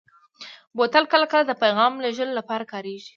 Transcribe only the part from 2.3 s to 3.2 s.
لپاره کارېږي.